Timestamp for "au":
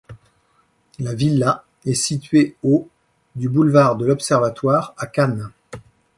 2.63-2.89